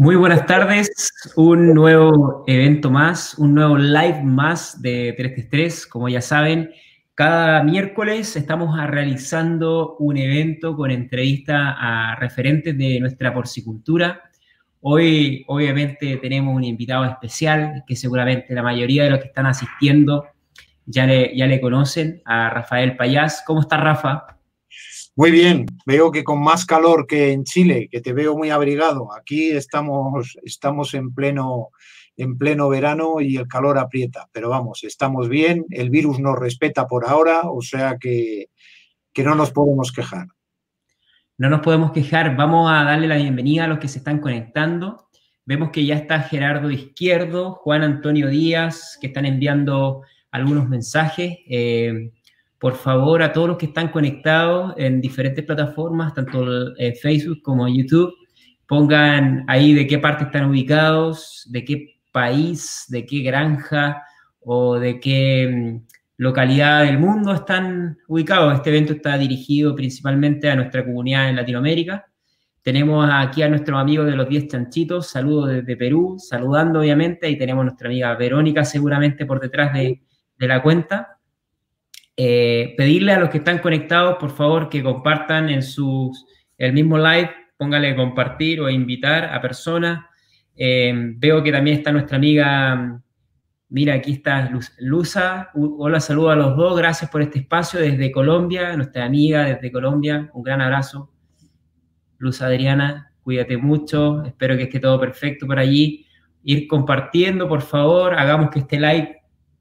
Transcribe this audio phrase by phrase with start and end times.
[0.00, 5.88] Muy buenas tardes, un nuevo evento más, un nuevo live más de 333.
[5.88, 6.70] Como ya saben,
[7.16, 14.22] cada miércoles estamos realizando un evento con entrevista a referentes de nuestra porcicultura.
[14.82, 20.28] Hoy, obviamente, tenemos un invitado especial que seguramente la mayoría de los que están asistiendo
[20.86, 23.42] ya le, ya le conocen, a Rafael Payás.
[23.44, 24.37] ¿Cómo está, Rafa?
[25.18, 29.12] Muy bien, veo que con más calor que en Chile, que te veo muy abrigado.
[29.12, 31.70] Aquí estamos, estamos en, pleno,
[32.16, 36.86] en pleno verano y el calor aprieta, pero vamos, estamos bien, el virus nos respeta
[36.86, 38.50] por ahora, o sea que,
[39.12, 40.28] que no nos podemos quejar.
[41.36, 45.08] No nos podemos quejar, vamos a darle la bienvenida a los que se están conectando.
[45.44, 51.38] Vemos que ya está Gerardo Izquierdo, Juan Antonio Díaz, que están enviando algunos mensajes.
[51.48, 52.12] Eh,
[52.58, 57.68] por favor, a todos los que están conectados en diferentes plataformas, tanto eh, Facebook como
[57.68, 58.12] YouTube,
[58.66, 64.02] pongan ahí de qué parte están ubicados, de qué país, de qué granja
[64.40, 68.54] o de qué mm, localidad del mundo están ubicados.
[68.54, 72.06] Este evento está dirigido principalmente a nuestra comunidad en Latinoamérica.
[72.62, 77.38] Tenemos aquí a nuestros amigos de los 10 chanchitos, saludos desde Perú, saludando obviamente, y
[77.38, 80.02] tenemos a nuestra amiga Verónica seguramente por detrás de,
[80.36, 81.17] de la cuenta.
[82.20, 86.98] Eh, pedirle a los que están conectados, por favor, que compartan en sus, el mismo
[86.98, 90.04] live, póngale compartir o invitar a personas.
[90.56, 93.00] Eh, veo que también está nuestra amiga,
[93.68, 95.50] mira, aquí está Luza.
[95.54, 100.28] Hola, saludo a los dos, gracias por este espacio desde Colombia, nuestra amiga desde Colombia,
[100.34, 101.12] un gran abrazo.
[102.18, 106.04] Luz Adriana, cuídate mucho, espero que esté todo perfecto por allí.
[106.42, 109.17] Ir compartiendo, por favor, hagamos que este live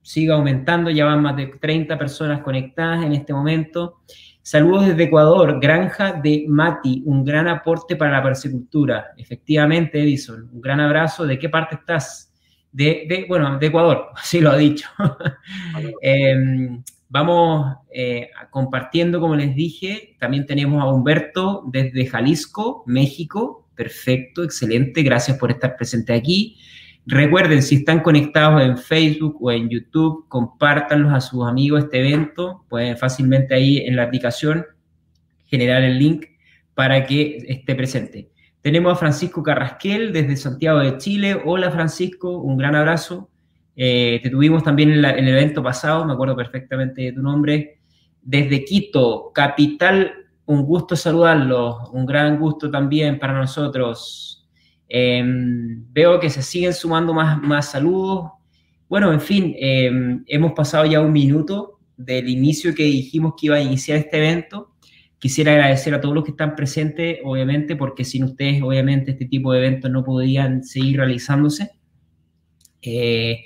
[0.08, 3.97] siga aumentando, ya van más de 30 personas conectadas en este momento.
[4.41, 9.08] Saludos desde Ecuador, Granja de Mati, un gran aporte para la persicultura.
[9.17, 11.25] Efectivamente, Edison, un gran abrazo.
[11.25, 12.33] ¿De qué parte estás?
[12.72, 14.88] De, bueno, de Ecuador, así lo ha dicho.
[16.02, 20.16] Em, vamos eh, compartiendo, como les dije.
[20.22, 23.68] También tenemos a Humberto desde Jalisco, México.
[23.75, 25.03] Perfecto, excelente.
[25.03, 26.57] Gracias por estar presente aquí.
[27.09, 32.66] Recuerden, si están conectados en Facebook o en YouTube, compártanlos a sus amigos este evento.
[32.68, 34.66] Pueden fácilmente ahí en la aplicación
[35.45, 36.25] generar el link
[36.73, 38.29] para que esté presente.
[38.62, 41.41] Tenemos a Francisco Carrasquel desde Santiago de Chile.
[41.45, 43.29] Hola Francisco, un gran abrazo.
[43.78, 47.79] Eh, te tuvimos también en, en, el evento pasado, me acuerdo perfectamente de tu nombre.
[48.22, 50.12] Desde Quito, capital,
[50.45, 54.47] un gusto saludarlos, un gran gusto también para nosotros.
[54.90, 58.31] Em, veo que se siguen sumando más, más saludos.
[58.90, 63.56] Bueno, en fin, em, hemos pasado ya un minuto del inicio que dijimos que iba
[63.58, 64.74] a iniciar este evento.
[65.20, 69.52] Quisiera agradecer a todos los que están presentes, obviamente, porque sin ustedes, obviamente, este tipo
[69.52, 71.72] de eventos no podrían seguir realizándose.
[72.81, 73.42] Eh,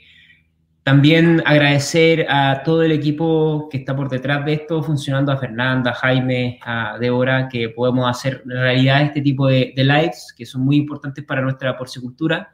[0.83, 5.91] también agradecer a todo el equipo que está por detrás de esto, funcionando a Fernanda,
[5.91, 10.77] a Jaime, a Débora, que podemos hacer realidad este tipo de, lives que son muy
[10.77, 12.49] importantes para nuestra porcicultura.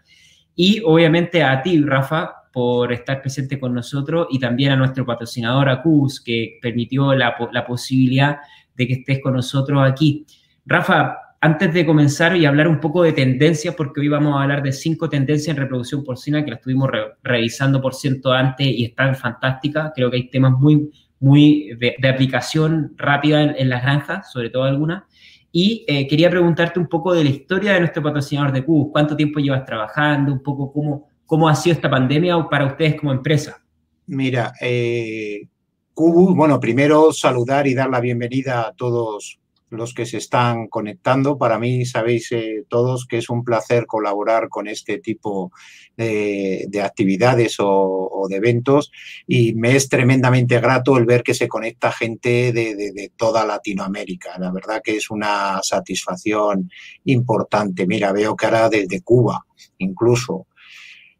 [0.55, 5.69] Y obviamente a ti, Rafa, por estar presente con nosotros y también a nuestro patrocinador,
[5.69, 8.39] Acus, que permitió la posibilidad
[8.75, 10.25] de que estés con nosotros aquí.
[10.65, 14.64] Rafa, antes de comenzar y hablar un poco de tendencias, porque hoy vamos a hablar
[14.64, 16.90] de cinco tendencias en reproducción porcina que las estuvimos
[17.24, 19.92] revisando por ciento antes y están fantásticas.
[19.96, 25.03] Creo que hay temas muy, muy de, aplicación rápida en, las granjas, sobre todo algunas.
[25.52, 28.92] Y eh, quería preguntarte un poco de la historia de nuestro patrocinador de Cubus.
[28.92, 30.34] ¿Cuánto tiempo llevas trabajando?
[30.34, 33.64] Un poco cómo, cómo ha sido esta pandemia para ustedes como empresa.
[34.08, 35.48] Mira, eh,
[35.94, 41.38] Cubus, bueno, primero saludar y dar la bienvenida a todos los que se están conectando.
[41.38, 45.51] Para mí, sabéis eh, todos que es un placer colaborar con este tipo
[45.95, 48.91] de, actividades o, de eventos
[49.25, 54.38] y me es tremendamente grato el ver que se conecta gente de, toda Latinoamérica.
[54.39, 56.69] La verdad que es una satisfacción
[57.06, 57.85] importante.
[57.88, 59.45] Mira, veo que ahora desde Cuba,
[59.80, 60.47] incluso.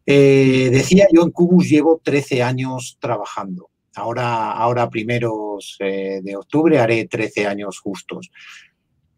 [0.06, 3.70] Eh, decía yo, en Cubus llevo 13 años trabajando.
[3.98, 8.30] Ahora, ahora primeros eh, de octubre haré 13 años justos.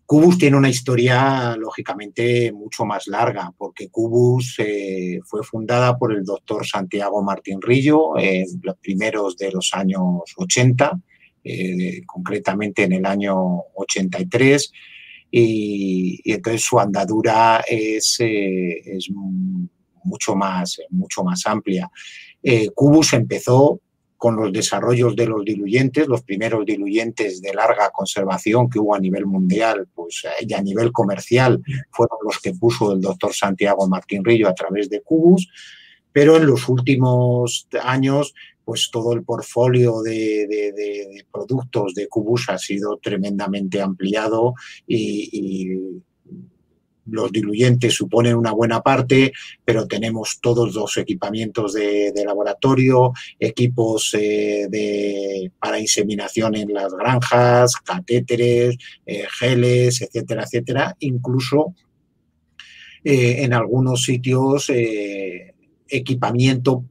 [0.07, 6.25] Cubus tiene una historia, lógicamente, mucho más larga, porque Cubus eh, fue fundada por el
[6.25, 10.99] doctor Santiago Martín Rillo en los primeros de los años 80,
[11.45, 13.37] eh, concretamente en el año
[13.75, 14.73] 83,
[15.31, 19.09] y, entonces su andadura es, es
[20.03, 21.89] mucho, más, mucho más amplia.
[22.75, 23.81] Cubus empezó
[24.21, 28.99] con los desarrollos de los diluyentes, los primeros diluyentes de larga conservación que hubo a
[28.99, 34.23] nivel mundial, pues y a nivel comercial fueron los que puso el doctor Santiago Martín
[34.23, 35.49] Rillo a través de Cubus,
[36.13, 42.99] pero en los últimos años pues todo el portfolio de, productos de Cubus ha sido
[42.99, 44.53] tremendamente ampliado
[44.87, 46.03] y
[47.11, 49.33] los diluyentes suponen una buena parte,
[49.65, 57.77] pero tenemos todos los equipamientos de, laboratorio, equipos eh, de, para inseminación en las granjas,
[57.77, 58.77] catéteres,
[59.07, 61.75] eh, geles, etcétera, etcétera, incluso
[63.03, 64.71] eh, en algunos sitios
[65.89, 66.85] equipamiento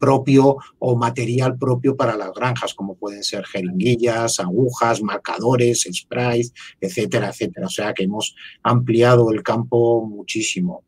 [0.00, 7.28] propio o material propio para las granjas, como pueden ser jeringuillas, agujas, marcadores, sprays, etcétera,
[7.28, 7.66] etcétera.
[7.66, 10.82] O sea que hemos ampliado el campo muchísimo.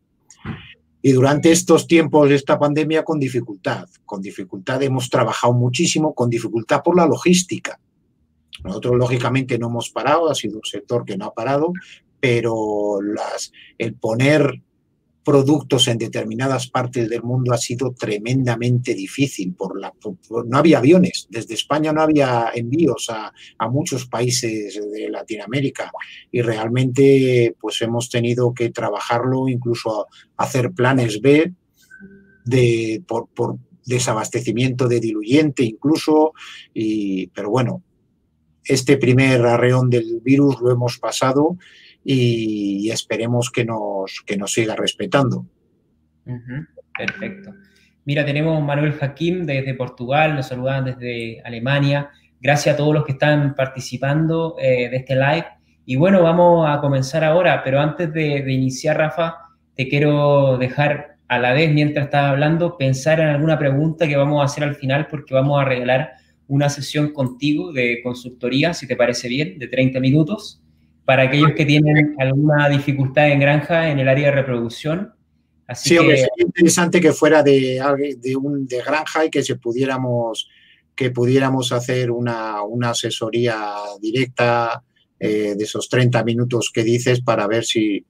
[1.01, 6.29] Y durante estos tiempos de esta pandemia con dificultad, con dificultad hemos trabajado muchísimo, con
[6.29, 7.79] dificultad por la logística.
[8.63, 11.73] Nosotros lógicamente no hemos parado, ha sido un sector que no ha parado,
[12.19, 14.61] pero las, el poner
[15.23, 19.53] productos en determinadas partes del mundo ha sido tremendamente difícil.
[19.53, 19.93] Por la,
[20.45, 23.31] no había aviones, desde España no había envíos a,
[23.69, 25.89] muchos países de Latinoamérica
[26.31, 31.53] y realmente pues hemos tenido que trabajarlo, incluso hacer planes B
[32.45, 36.33] de, por, por desabastecimiento de diluyente incluso,
[36.73, 37.83] y, pero bueno,
[38.65, 41.57] este primer arreón del virus lo hemos pasado
[42.03, 45.45] y, esperemos que nos, que nos siga respetando.
[46.97, 47.53] Perfecto.
[48.05, 52.09] Mira, tenemos Manuel Jaquín desde Portugal, nos saludan desde Alemania.
[52.41, 55.45] Gracias a todos los que están participando eh, de este live.
[55.85, 59.35] Y bueno, vamos a comenzar ahora, pero antes de, iniciar, Rafa,
[59.75, 64.41] te quiero dejar a la vez, mientras estás hablando, pensar en alguna pregunta que vamos
[64.41, 66.11] a hacer al final, porque vamos a regalar
[66.47, 70.62] una sesión contigo de consultoría, si te parece bien, de 30 minutos
[71.05, 75.13] para aquellos que tienen alguna dificultad en granja en el área de reproducción.
[75.67, 77.81] Así sí, que, sería interesante que fuera de,
[78.19, 80.49] de, un, de granja y que se pudiéramos
[80.95, 84.83] que pudiéramos hacer una, asesoría directa
[85.19, 88.05] eh, de esos 30 minutos que dices para ver si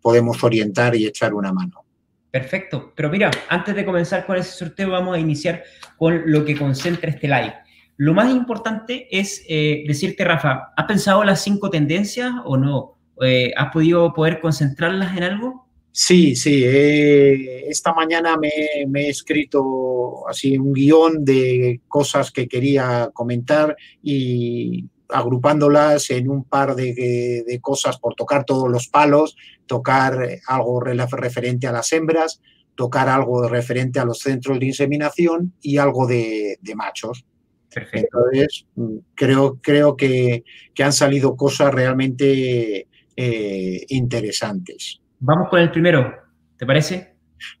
[0.00, 1.84] podemos orientar y echar una mano.
[2.30, 2.92] Perfecto.
[2.94, 5.64] Pero mira, antes de comenzar con ese sorteo, vamos a iniciar
[5.96, 7.54] con lo que concentra este live.
[7.98, 12.96] Lo más importante es eh, decirte, Rafa, ¿has pensado las cinco tendencias o no?
[13.20, 15.66] Eh, ¿Has podido poder concentrarlas en algo?
[15.90, 16.62] Sí, sí.
[16.64, 26.10] esta mañana me, he escrito así un guion de cosas que quería comentar y agrupándolas
[26.10, 29.36] en un par de, de cosas por tocar todos los palos,
[29.66, 32.40] tocar algo referente a las hembras,
[32.76, 37.24] tocar algo referente a los centros de inseminación y algo de, de machos.
[37.72, 38.18] Perfecto.
[38.32, 38.66] Entonces,
[39.14, 40.44] creo, creo que,
[40.82, 42.86] han salido cosas realmente
[43.16, 45.00] eh, interesantes.
[45.20, 46.14] Vamos con el primero,
[46.56, 47.14] ¿te parece?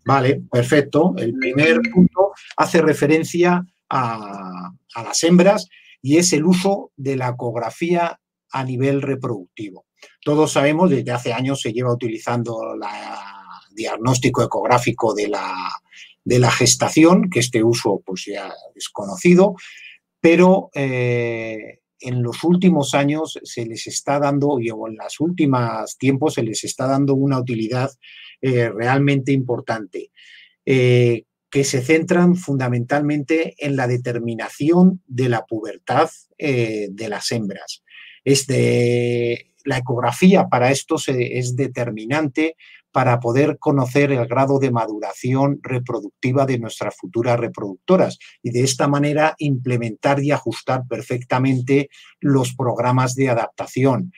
[0.04, 1.14] Vale, perfecto.
[1.16, 5.68] El primer punto hace referencia a, las hembras
[6.02, 8.18] y es el uso de la ecografía
[8.50, 9.86] a nivel reproductivo.
[10.22, 12.80] Todos sabemos, desde hace años se lleva utilizando el
[13.74, 15.54] diagnóstico ecográfico de la,
[16.24, 19.54] de la gestación, que este uso pues ya es conocido,
[20.20, 26.34] pero eh, en los últimos años se les está dando, o en los últimos tiempos
[26.34, 27.90] se les está dando una utilidad
[28.40, 30.10] eh, realmente importante,
[30.64, 37.82] eh, que se centran fundamentalmente en la determinación de la pubertad de las hembras.
[39.64, 42.54] la ecografía para esto es determinante
[42.92, 48.88] para poder conocer el grado de maduración reproductiva de nuestras futuras reproductoras y de esta
[48.88, 51.90] manera implementar y ajustar perfectamente
[52.20, 54.12] los programas de adaptación.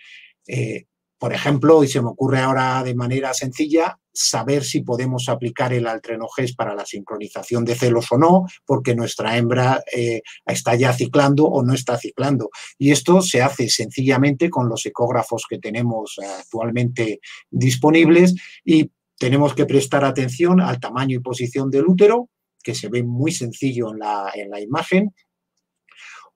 [0.47, 0.87] Eh,
[1.19, 5.87] por ejemplo, y se me ocurre ahora de manera sencilla, saber si podemos aplicar el
[5.87, 11.45] altrenogés para la sincronización de celos o no, porque nuestra hembra eh, está ya ciclando
[11.47, 12.51] o no está ciclando.
[12.79, 19.67] Y esto se hace sencillamente con los ecógrafos que tenemos actualmente disponibles y tenemos que
[19.67, 22.31] prestar atención al tamaño y posición del útero,
[22.63, 25.15] que se ve muy sencillo en la, en la imagen,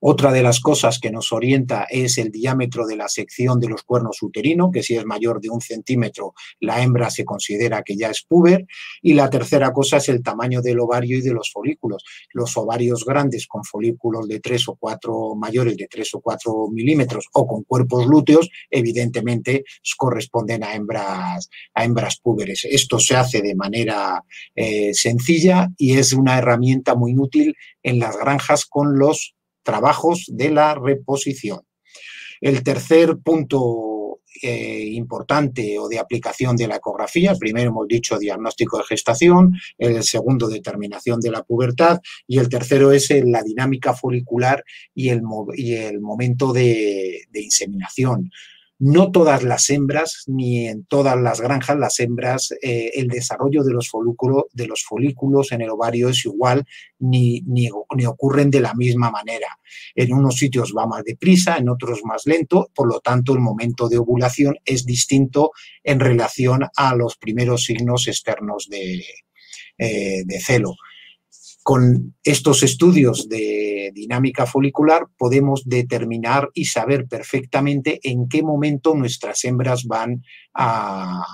[0.07, 3.85] Otra de las cosas que nos orienta es el diámetro de la sección de los
[3.85, 8.11] cuernos uterinos, que si es mayor de un centímetro, la hembra se considera que ya
[8.11, 8.67] es puber.
[9.01, 12.05] Y la tercera cosa es el tamaño del ovario y de los folículos.
[12.35, 17.27] Los ovarios grandes con folículos de 3 o 4 mayores de 3 o 4 milímetros
[17.33, 19.65] o con cuerpos lúteos, evidentemente
[19.97, 22.67] corresponden a hembras, a hembras púberes.
[22.71, 24.23] Esto se hace de manera
[24.55, 29.35] eh, sencilla y es una herramienta muy útil en las granjas con los
[29.65, 31.63] trabajos de la reposición.
[32.41, 38.79] El tercer punto eh, importante o de aplicación de la ecografía, primero hemos dicho diagnóstico
[38.79, 44.65] de gestación, el segundo determinación de la pubertad y el tercero es la dinámica folicular
[44.95, 45.23] y el,
[45.57, 48.31] y el momento de inseminación
[48.79, 53.73] no todas las hembras, ni en todas las granjas, las hembras, eh, el desarrollo de
[53.73, 56.65] los, folículos, de los folículos en el ovario es igual,
[56.99, 57.69] ni, ni,
[58.07, 59.47] ocurren de la misma manera.
[59.95, 63.89] En unos sitios va más deprisa, en otros más lento, por lo tanto el momento
[63.89, 65.53] de ovulación es distinto
[65.83, 69.05] en relación a los primeros signos externos de,
[69.79, 70.77] eh, de celo.
[71.65, 79.43] Con estos estudios de dinámica folicular podemos determinar y saber perfectamente en qué momento nuestras
[79.47, 81.25] hembras van a,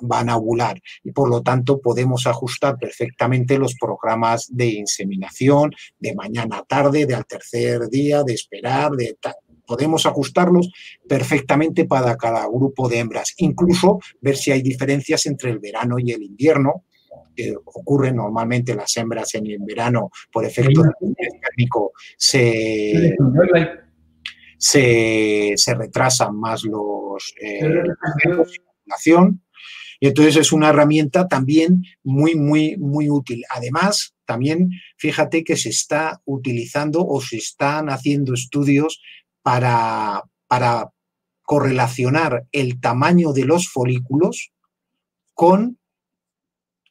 [0.00, 0.80] van a ovular.
[1.02, 7.04] Y por lo tanto podemos ajustar perfectamente los programas de inseminación de mañana a tarde,
[7.04, 9.18] de al tercer día, de esperar, de
[9.66, 10.70] podemos ajustarlos
[11.08, 16.12] perfectamente para cada grupo de hembras, incluso ver si hay diferencias entre el verano y
[16.12, 16.84] el invierno
[17.34, 20.82] que ocurre normalmente las hembras en el verano por efecto
[21.40, 23.16] térmico se,
[24.58, 27.84] se, se, retrasan más los eh,
[30.00, 33.44] y entonces es una herramienta también muy, muy, muy útil.
[33.50, 39.02] Además, también fíjate que se está utilizando o se están haciendo estudios
[39.42, 40.90] para, para
[41.42, 44.52] correlacionar el tamaño de los folículos
[45.34, 45.79] con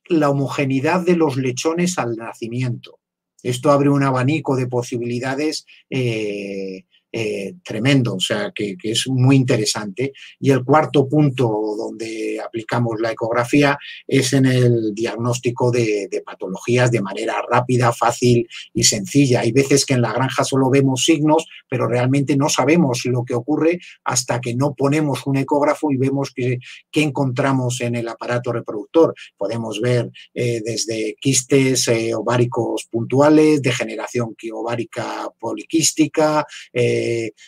[0.09, 2.99] la homogeneidad de los lechones al nacimiento.
[3.41, 10.13] Esto abre un abanico de posibilidades eh, eh, tremendo, o sea, que, es muy interesante.
[10.39, 11.47] Y el cuarto punto
[11.77, 18.83] donde aplicamos la ecografía es en el diagnóstico de, patologías de manera rápida, fácil y
[18.83, 19.41] sencilla.
[19.41, 23.33] Hay veces que en la granja solo vemos signos, pero realmente no sabemos lo que
[23.33, 26.59] ocurre hasta que no ponemos un ecógrafo y vemos qué
[26.93, 29.13] encontramos en el aparato reproductor.
[29.37, 36.45] Podemos ver eh, desde quistes eh, ováricos puntuales, degeneración ovárica poliquística,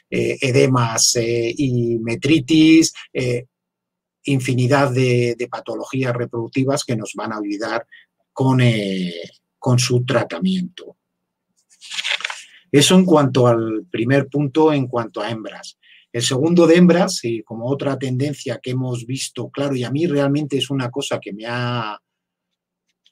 [0.10, 3.46] edemas eh, y metritis, eh,
[4.24, 7.86] infinidad de, patologías reproductivas que nos van a ayudar
[8.32, 8.60] con,
[9.58, 10.98] con su tratamiento.
[12.72, 15.78] Eso en cuanto al primer punto, en cuanto a hembras.
[16.14, 20.08] El segundo de hembras, y como otra tendencia que hemos visto, claro, y a mí
[20.08, 21.98] realmente es una cosa que me ha,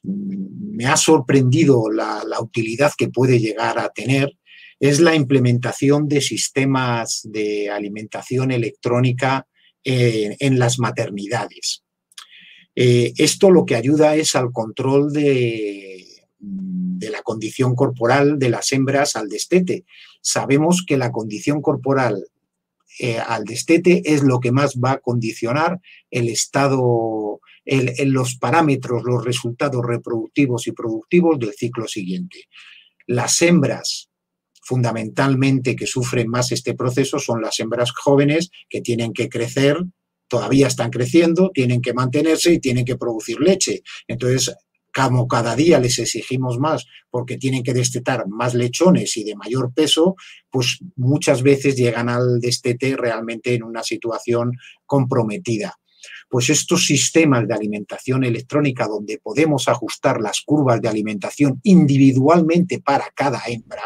[0.02, 4.36] me ha sorprendido la, la utilidad que puede llegar a tener,
[4.80, 9.46] es la implementación de sistemas de alimentación electrónica
[9.84, 11.84] en, las maternidades.
[12.74, 16.06] Eh, esto lo que ayuda es al control de,
[17.10, 19.84] la condición corporal de las hembras al destete.
[20.22, 22.26] Sabemos que la condición corporal
[22.98, 29.24] eh, al destete es lo que más va a condicionar el estado, los parámetros, los
[29.24, 32.48] resultados reproductivos y productivos del ciclo siguiente.
[33.06, 34.09] Las hembras
[34.70, 39.76] fundamentalmente que sufren más este proceso son las hembras jóvenes que tienen que crecer,
[40.28, 43.82] todavía están creciendo, tienen que mantenerse y tienen que producir leche.
[44.06, 44.54] Entonces,
[44.94, 49.72] como cada día les exigimos más porque tienen que destetar más lechones y de mayor
[49.74, 50.14] peso,
[50.48, 54.52] pues muchas veces llegan al destete realmente en una situación
[54.86, 55.74] comprometida.
[56.28, 63.10] Pues estos sistemas de alimentación electrónica donde podemos ajustar las curvas de alimentación individualmente para
[63.16, 63.82] cada hembra,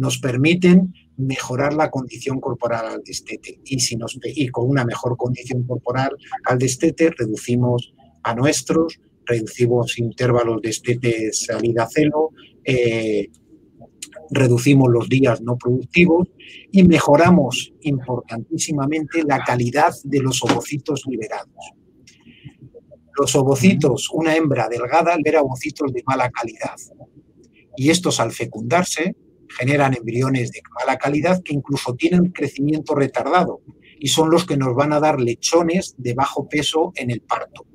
[0.00, 3.60] nos permiten mejorar la condición corporal al destete.
[3.64, 7.92] Y, con una mejor condición corporal al destete, reducimos
[8.22, 12.30] a nuestros, reducimos intervalos de estete salida celo,
[12.64, 13.28] eh,
[14.30, 16.28] reducimos los días no productivos
[16.72, 21.74] y mejoramos importantísimamente la calidad de los ovocitos liberados.
[23.18, 26.76] Los ovocitos, una hembra delgada libera ovocitos de mala calidad.
[27.76, 29.14] Y estos al fecundarse
[29.58, 33.60] generan embriones de mala calidad que incluso tienen crecimiento retardado
[33.98, 37.66] y son los que nos van a dar lechones de bajo peso en el parto.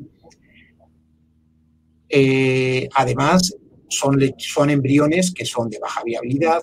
[2.10, 3.55] Eh, además,
[3.89, 6.62] son, son embriones que son de baja viabilidad,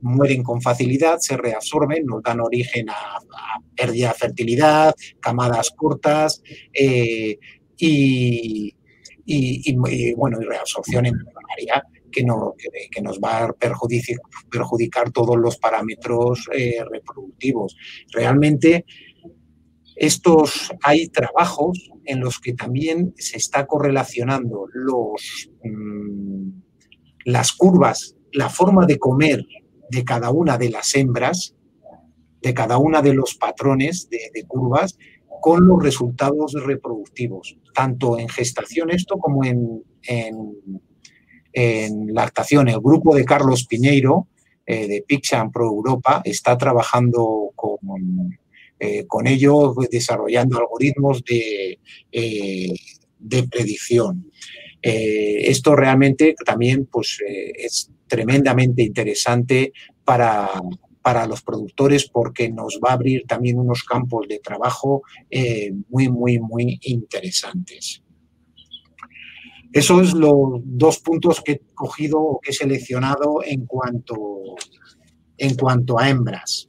[0.00, 3.18] mueren con facilidad, se reabsorben, nos dan origen a,
[3.74, 7.38] pérdida de fertilidad, camadas cortas eh,
[7.76, 8.74] y,
[10.16, 11.14] bueno, reabsorción en
[11.52, 12.54] área que, no,
[12.90, 17.76] que, nos va a perjudicar, todos los parámetros eh, reproductivos.
[18.12, 18.84] Realmente
[19.96, 26.50] estos hay trabajos en los que también se está correlacionando los, mm,
[27.24, 29.44] las curvas, la forma de comer
[29.90, 31.54] de cada una de las hembras,
[32.42, 34.96] de cada una de los patrones de, curvas,
[35.40, 39.84] con los resultados reproductivos, tanto en gestación esto como en,
[41.54, 42.68] lactación.
[42.68, 44.28] El grupo de Carlos Piñeiro,
[44.66, 47.78] eh, de Pixan Pro Europa, está trabajando con
[48.80, 51.80] eh, con ello pues, desarrollando algoritmos de,
[52.12, 52.74] eh,
[53.50, 54.30] predicción.
[54.80, 59.72] Eh, esto realmente también pues, es tremendamente interesante
[60.04, 60.48] para,
[61.26, 65.02] los productores porque nos va a abrir también unos campos de trabajo
[65.88, 68.02] muy, muy, muy interesantes.
[69.72, 74.16] Esos son los dos puntos que he cogido o que he seleccionado en cuanto,
[75.36, 76.68] en cuanto a hembras.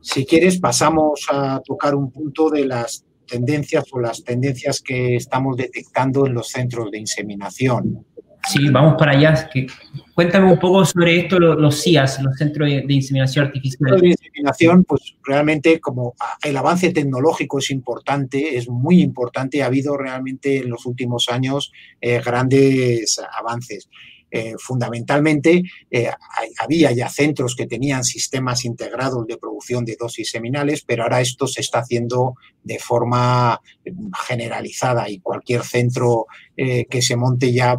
[0.00, 5.56] Si quieres, pasamos a tocar un punto de las tendencias o las tendencias que estamos
[5.56, 8.06] detectando en los centros de inseminación.
[8.48, 9.48] Sí, vamos para allá.
[10.14, 14.00] cuéntame un poco sobre esto, los, CIAS, los centros de, inseminación artificial.
[14.00, 19.96] de inseminación, pues realmente como el avance tecnológico es importante, es muy importante, ha habido
[19.96, 23.88] realmente en los últimos años eh, grandes avances.
[24.34, 26.08] Eh, fundamentalmente eh,
[26.58, 31.46] había ya centros que tenían sistemas integrados de producción de dosis seminales, pero ahora esto
[31.46, 33.60] se está haciendo de forma
[34.26, 37.78] generalizada y cualquier centro eh, que se monte ya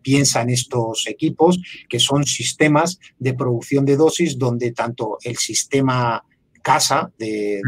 [0.00, 6.24] piensa en estos equipos, que son sistemas de producción de dosis donde tanto el sistema
[6.62, 7.60] casa de,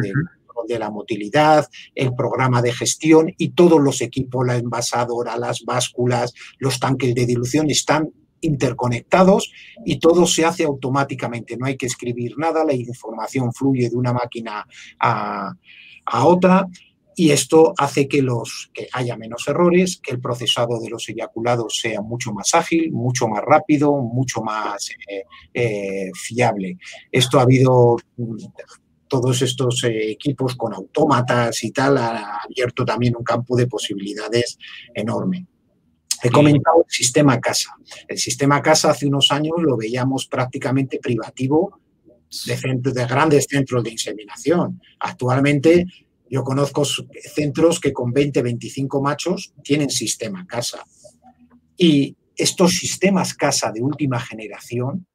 [0.67, 6.33] de la motilidad, el programa de gestión y todos los equipos, la envasadora, las básculas,
[6.59, 8.11] los tanques de dilución están
[8.43, 9.51] interconectados
[9.85, 11.57] y todo se hace automáticamente.
[11.57, 14.67] No hay que escribir nada, la información fluye de una máquina
[15.01, 15.55] a,
[16.25, 16.67] otra
[17.15, 21.79] y esto hace que, los, que haya menos errores, que el procesado de los eyaculados
[21.79, 26.79] sea mucho más ágil, mucho más rápido, mucho más eh, eh, fiable.
[27.11, 28.37] Esto ha habido mm,
[29.07, 34.59] todos estos eh, equipos con autómatas y tal, ha abierto también un campo de posibilidades
[34.95, 35.47] enorme.
[36.23, 37.75] He comentado el sistema casa.
[38.07, 41.81] El sistema casa hace unos años lo veíamos prácticamente privativo
[42.47, 44.81] de, de grandes centros de inseminación.
[45.01, 45.87] Actualmente
[46.31, 50.85] yo conozco centros que con 20, 25 machos tienen sistema casa.
[51.77, 55.07] Y estos sistemas casa de última generación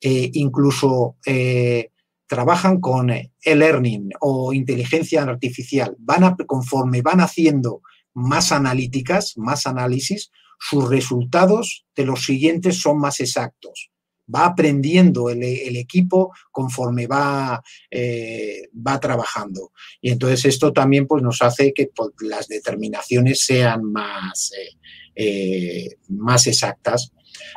[0.00, 1.90] eh, incluso eh,
[2.26, 5.96] trabajan con e-learning o inteligencia artificial.
[5.98, 7.80] Van a, conforme van haciendo
[8.16, 13.90] más analíticas, más análisis, sus resultados de los siguientes son más exactos.
[14.34, 15.42] Va aprendiendo el,
[15.76, 19.70] equipo conforme va, eh, va trabajando.
[20.00, 24.78] Y entonces esto también pues, nos hace que pues, las determinaciones sean más, eh,
[25.14, 27.12] eh, más exactas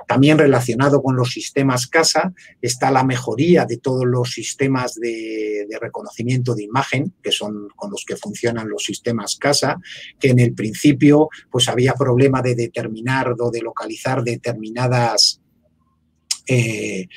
[0.08, 6.56] también relacionado con los sistemas CASA está la mejoría de todos los sistemas de, reconocimiento
[6.56, 9.80] de imagen, que son con los que funcionan los sistemas CASA,
[10.20, 15.42] que en el principio pues había problema de determinar o de localizar determinadas
[16.48, 17.08] eh,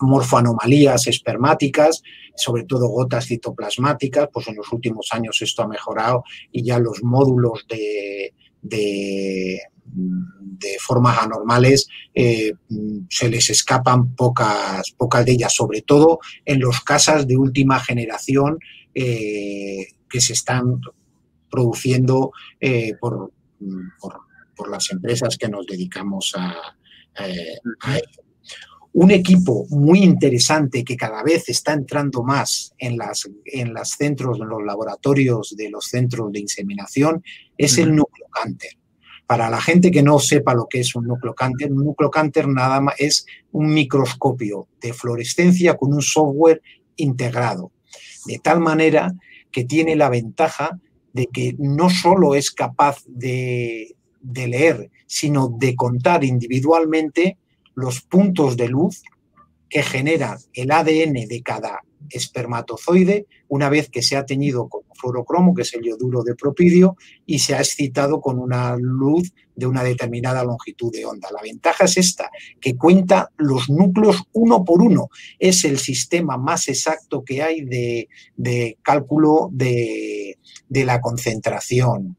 [0.00, 2.02] morfoanomalías espermáticas,
[2.36, 7.02] sobre todo gotas citoplasmáticas, pues en los últimos años esto ha mejorado y ya los
[7.02, 9.60] módulos de, de
[10.80, 12.52] formas anormales eh,
[13.08, 18.58] se les escapan pocas, pocas de ellas, sobre todo en los casas de última generación
[18.94, 20.80] eh, que se están
[21.50, 23.32] produciendo eh, por,
[23.98, 27.98] por, las empresas que nos dedicamos a, a
[28.92, 34.40] un equipo muy interesante que cada vez está entrando más en las, en los centros,
[34.40, 37.22] en los laboratorios de los centros de inseminación,
[37.56, 38.72] es el nucleocánter.
[39.28, 42.48] Para la gente que no sepa lo que es un núcleo cánter, un núcleo cánter
[42.48, 46.62] nada más es un microscopio de fluorescencia con un software
[46.96, 47.70] integrado,
[48.24, 49.12] de tal manera
[49.52, 50.80] que tiene la ventaja
[51.12, 57.36] de que no solo es capaz de, de leer, sino de contar individualmente
[57.74, 59.02] los puntos de luz
[59.68, 65.54] que genera el ADN de cada espermatozoide una vez que se ha teñido con fluorocromo,
[65.54, 69.82] que es el yoduro de propidio, y se ha excitado con una luz de una
[69.82, 71.28] determinada longitud de onda.
[71.32, 75.08] La ventaja es esta, que cuenta los núcleos uno por uno.
[75.38, 80.36] Es el sistema más exacto que hay de, cálculo de
[80.68, 82.16] la concentración.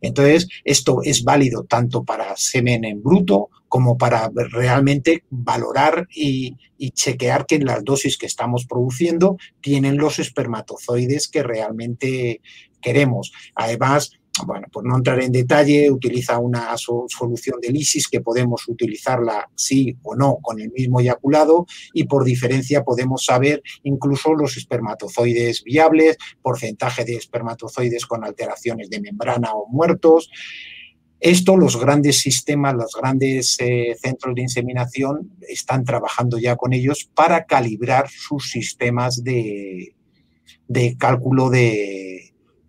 [0.00, 6.56] Entonces, esto es válido tanto para semen en bruto como para realmente valorar y,
[6.94, 12.40] chequear que las dosis que estamos produciendo tienen los espermatozoides que realmente
[12.80, 13.32] queremos.
[13.54, 19.50] Además, bueno, por no entrar en detalle, utiliza una solución de lisis que podemos utilizarla
[19.54, 25.62] sí o no con el mismo eyaculado y por diferencia podemos saber incluso los espermatozoides
[25.64, 30.30] viables, porcentaje de espermatozoides con alteraciones de membrana o muertos.
[31.20, 37.08] Esto los grandes sistemas, los grandes eh, centros de inseminación están trabajando ya con ellos
[37.14, 39.94] para calibrar sus sistemas de,
[40.98, 42.21] cálculo de,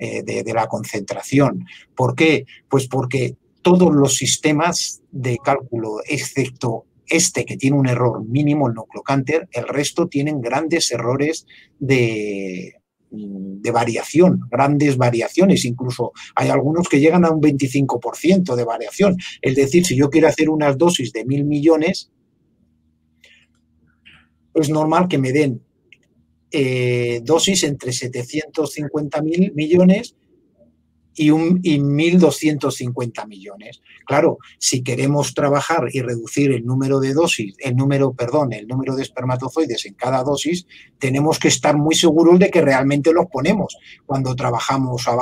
[0.05, 1.65] eh, de, la concentración.
[1.95, 2.45] ¿Por qué?
[2.67, 8.73] Pues porque todos los sistemas de cálculo, excepto este que tiene un error mínimo, el
[8.73, 11.45] nucleocanter, el resto tienen grandes errores
[11.79, 12.73] de,
[13.11, 19.15] de variación, grandes variaciones, incluso hay algunos que llegan a un 25% de variación.
[19.41, 22.11] Es decir, si yo quiero hacer unas dosis de mil millones,
[24.53, 25.61] es normal que me den
[26.53, 30.15] eh, dosis entre 750 mil millones
[31.15, 33.81] y, un, y 1.250 millones.
[34.05, 38.95] Claro, si queremos trabajar y reducir el número de dosis, el número, perdón, el número
[38.95, 40.65] de espermatozoides en cada dosis,
[40.99, 45.13] tenemos que estar muy seguros de que realmente los ponemos cuando trabajamos a,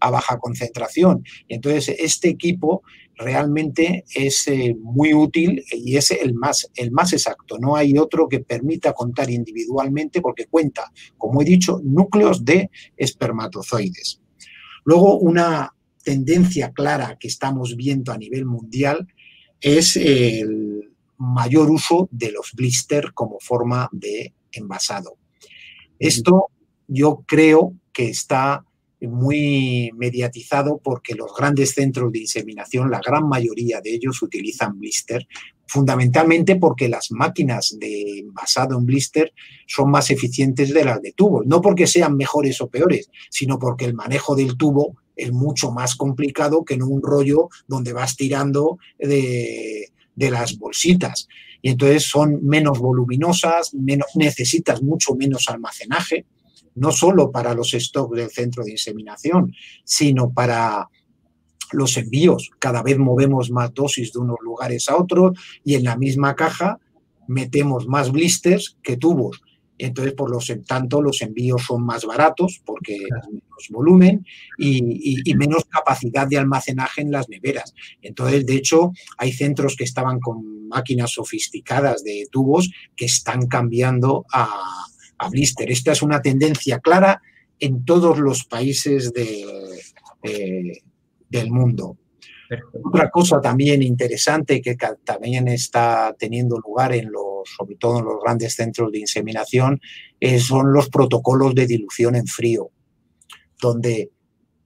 [0.00, 1.24] a baja concentración.
[1.48, 2.82] Entonces, este equipo
[3.16, 7.58] realmente es eh, muy útil y es el más, el más exacto.
[7.58, 14.20] No hay otro que permita contar individualmente porque cuenta, como he dicho, núcleos de espermatozoides.
[14.84, 19.08] Luego, una tendencia clara que estamos viendo a nivel mundial
[19.60, 25.16] es el mayor uso de los blisters como forma de envasado.
[25.98, 26.48] Esto
[26.86, 28.64] yo creo que está
[29.00, 35.26] muy mediatizado porque los grandes centros de inseminación, la gran mayoría de ellos utilizan blister,
[35.66, 39.32] fundamentalmente porque las máquinas de envasado en blister
[39.66, 43.84] son más eficientes de las de tubo, no porque sean mejores o peores, sino porque
[43.84, 48.78] el manejo del tubo es mucho más complicado que en un rollo donde vas tirando
[48.98, 51.28] de, de las bolsitas.
[51.62, 56.26] Y entonces son menos voluminosas, menos, necesitas mucho menos almacenaje
[56.74, 60.88] no solo para los stocks del centro de inseminación, sino para
[61.72, 62.50] los envíos.
[62.58, 66.78] Cada vez movemos más dosis de unos lugares a otros y en la misma caja
[67.26, 69.42] metemos más blisters que tubos.
[69.76, 74.24] Entonces, por lo tanto, los envíos son más baratos porque es menos volumen
[74.56, 77.74] y, y, menos capacidad de almacenaje en las neveras.
[78.00, 84.24] Entonces, de hecho, hay centros que estaban con máquinas sofisticadas de tubos que están cambiando
[84.32, 84.86] a,
[85.18, 85.70] a blister.
[85.70, 87.20] Esta es una tendencia clara
[87.58, 89.12] en todos los países
[90.22, 90.82] eh,
[91.38, 91.98] del mundo.
[92.84, 98.22] Otra cosa también interesante que también está teniendo lugar en los, sobre todo en los
[98.22, 99.80] grandes centros de inseminación,
[100.20, 102.70] eh, son los protocolos de dilución en frío,
[103.60, 104.10] donde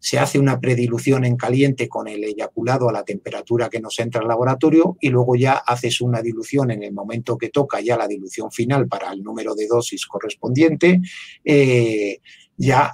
[0.01, 4.21] se hace una predilución en caliente con el eyaculado a la temperatura que nos entra
[4.21, 8.07] al laboratorio y luego ya haces una dilución en el momento que toca ya la
[8.07, 11.01] dilución final para el número de dosis correspondiente,
[11.45, 12.21] eh,
[12.59, 12.93] ya,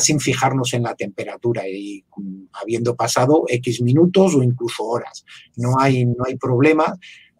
[0.00, 2.04] sin fijarnos en la temperatura y
[2.52, 5.24] habiendo pasado X minutos o incluso horas.
[5.56, 6.98] No hay, no hay problema.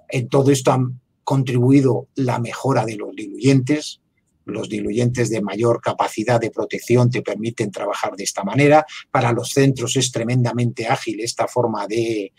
[0.09, 4.01] En todo esto han contribuido la mejora de los diluyentes,
[4.49, 8.87] los diluyentes de mayor capacidad de protección te permiten trabajar de esta manera.
[9.11, 12.33] Para los centros es tremendamente ágil esta forma de,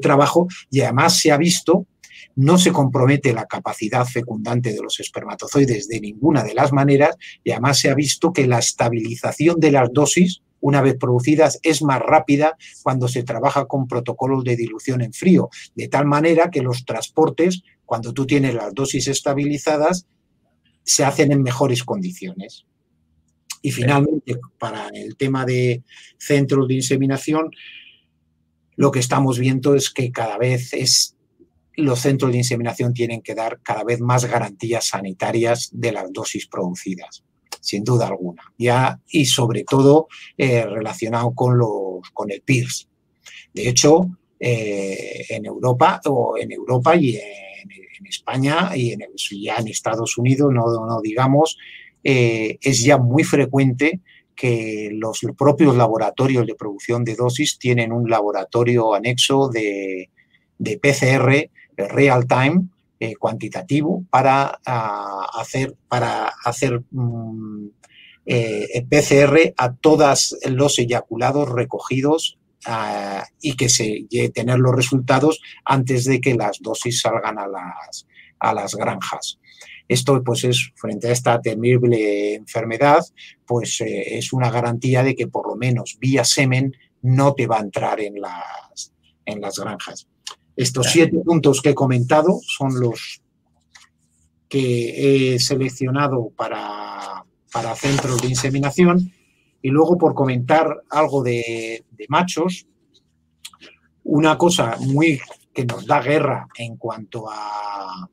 [0.00, 1.86] trabajo y además se ha visto
[2.34, 7.52] no se compromete la capacidad fecundante de los espermatozoides de ninguna de las maneras y
[7.52, 12.00] además se ha visto que la estabilización de las dosis, una vez producidas, es más
[12.00, 16.84] rápida cuando se trabaja con protocolos de dilución en frío, de tal manera que los
[16.84, 20.06] transportes, cuando tú tienes las dosis estabilizadas,
[20.82, 22.66] se hacen en mejores condiciones.
[23.62, 25.82] Y finalmente, para el tema de
[26.18, 27.50] centros de inseminación,
[28.76, 31.15] lo que estamos viendo es que cada vez es
[31.76, 36.46] los centros de inseminación tienen que dar cada vez más garantías sanitarias de las dosis
[36.46, 37.24] producidas,
[37.60, 38.42] sin duda alguna.
[38.58, 42.88] Ya, y sobre todo eh, relacionado con, los, con el PIRS.
[43.52, 49.00] De hecho, eh, en Europa o en Europa y en España y en,
[49.42, 51.56] ya en Estados Unidos, no, no digamos,
[52.04, 54.00] eh, es ya muy frecuente
[54.36, 60.10] que los propios laboratorios de producción de dosis tienen un laboratorio anexo de,
[60.58, 67.68] PCR eh, real time eh, cuantitativo para ah, hacer, para hacer mm,
[68.90, 76.20] PCR a todos los eyaculados recogidos ah, y que se tener los resultados antes de
[76.20, 78.06] que las dosis salgan a las,
[78.40, 79.38] a las granjas.
[79.88, 83.04] Esto, pues, es frente a esta temible enfermedad,
[83.46, 87.58] pues eh, es una garantía de que por lo menos vía semen no te va
[87.58, 88.92] a entrar en las,
[89.24, 90.08] en las granjas.
[90.56, 93.22] Estos siete puntos que he comentado son los
[94.48, 99.12] que he seleccionado para, para centros de inseminación.
[99.60, 102.66] Y luego, por comentar algo de, de machos,
[104.04, 105.20] una cosa muy
[105.52, 108.08] que nos da guerra en cuanto a,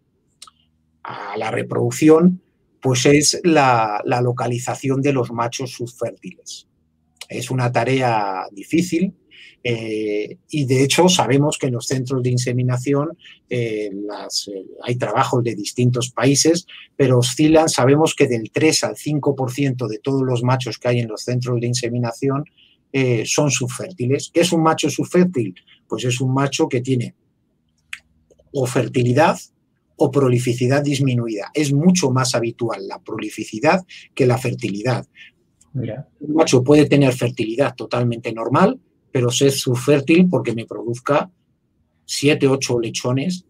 [1.03, 2.41] a la reproducción,
[2.81, 6.67] pues es la, localización de los machos subfértiles.
[7.29, 9.15] Es una tarea difícil
[9.65, 13.17] eh, y de hecho sabemos que en los centros de inseminación
[13.49, 19.87] eh, eh, hay trabajos de distintos países, pero oscilan, sabemos que del 3 al 5%
[19.87, 22.45] de todos los machos que hay en los centros de inseminación
[23.25, 24.29] son subfértiles.
[24.31, 25.55] ¿Qué es un macho subfértil?
[25.87, 27.15] Pues es un macho que tiene
[28.51, 29.39] o fertilidad
[29.95, 31.49] o prolificidad disminuida.
[31.55, 35.07] Es mucho más habitual la prolificidad que la fertilidad.
[35.73, 38.79] Un macho puede tener fertilidad totalmente normal,
[39.13, 41.29] pero ser subfértil porque me produzca
[42.05, 43.45] 7, 8 lechones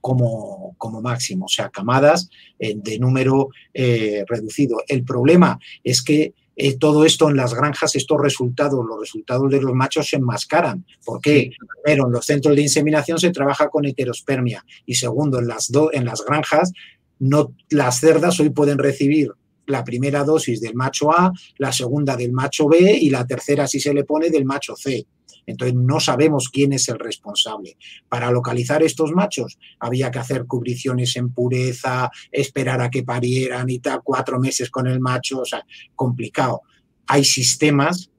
[0.00, 4.78] como, como, máximo, o sea, camadas eh, de número eh, reducido.
[4.88, 9.62] El problema es que eh, todo esto en las granjas, estos resultados, los resultados de
[9.62, 10.84] los machos se enmascaran.
[11.04, 11.52] ¿Por qué?
[11.82, 16.04] Primero, en los centros de inseminación se trabaja con heterospermia y segundo, en las, en
[16.04, 16.72] las granjas,
[17.20, 19.30] no, las cerdas hoy pueden recibir
[19.66, 23.80] la primera dosis del macho A, la segunda del macho B y la tercera, si
[23.80, 25.06] se le pone, del macho C.
[25.46, 27.76] Entonces no sabemos quién es el responsable.
[28.08, 33.78] Para localizar estos machos había que hacer cubriciones en pureza, esperar a que parieran y
[33.78, 36.62] tal, cuatro meses con el macho, o sea, complicado.
[37.06, 38.10] Hay sistemas,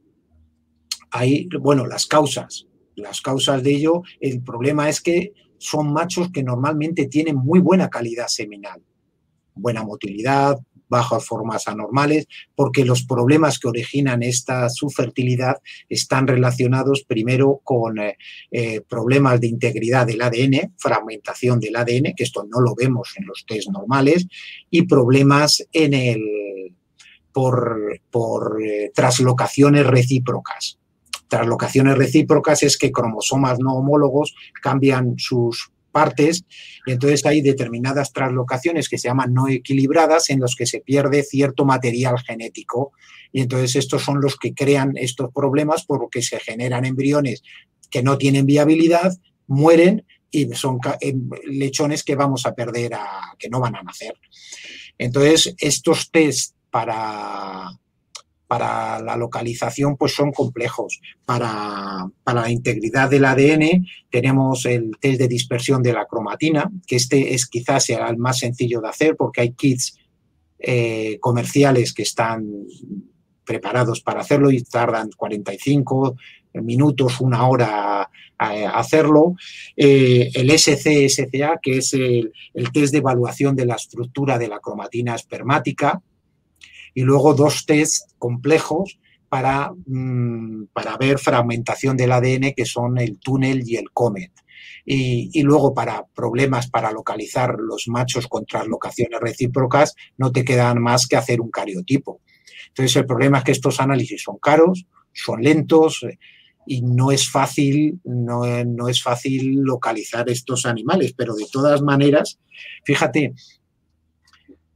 [1.11, 6.43] hay, bueno, las causas, las causas de ello, el problema es que son machos que
[6.43, 8.83] normalmente tienen muy buena calidad seminal,
[9.55, 15.57] buena motilidad, bajas formas anormales, porque los problemas que originan esta subfertilidad
[15.89, 18.17] están relacionados primero con eh,
[18.51, 23.25] eh, problemas de integridad del ADN, fragmentación del ADN, que esto no lo vemos en
[23.25, 24.27] los test normales,
[24.69, 26.21] y problemas en el,
[27.31, 30.79] por, por eh, traslocaciones recíprocas.
[31.27, 36.43] Traslocaciones recíprocas es que cromosomas no homólogos cambian sus partes,
[36.85, 41.23] y entonces hay determinadas traslocaciones que se llaman no equilibradas en los que se pierde
[41.23, 42.91] cierto material genético.
[43.31, 47.43] Y entonces estos son los que crean estos problemas porque se generan embriones
[47.89, 49.13] que no tienen viabilidad,
[49.47, 54.15] mueren y son em, lechones que vamos a perder, a, que no van a nacer.
[54.97, 57.69] Entonces, estos test para,
[58.47, 61.01] para la localización pues son complejos.
[61.25, 67.33] Para, la integridad del ADN tenemos el test de dispersión de la cromatina, que este
[67.33, 69.97] es quizás el más sencillo de hacer porque hay kits
[70.59, 72.45] eh, comerciales que están
[73.45, 76.15] preparados para hacerlo y tardan 45
[76.55, 79.35] minutos, una hora a, hacerlo.
[79.75, 85.15] Eh, el SC-SCA, que es el test de evaluación de la estructura de la cromatina
[85.15, 86.01] espermática,
[86.95, 88.97] y luego dos test complejos
[89.29, 94.31] para, mm, para ver fragmentación del ADN que son el túnel y el COMET.
[94.87, 101.07] Y, luego para problemas para localizar los machos con translocaciones recíprocas no te quedan más
[101.07, 102.21] que hacer un cariotipo.
[102.67, 106.19] Entonces el problema es que estos análisis son caros, son lentos eh,
[106.67, 112.39] y no es fácil, no, no es fácil localizar estos animales, pero de todas maneras,
[112.83, 113.33] fíjate,